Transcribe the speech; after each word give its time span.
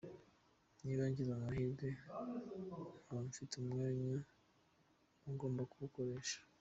Niba 0.83 1.03
ngize 1.09 1.31
amahirwe 1.33 1.87
nkaba 3.05 3.21
mfite 3.29 3.53
umwanya 3.61 4.03
mba 4.09 5.29
ngomba 5.33 5.63
kuwukoresha. 5.71 6.37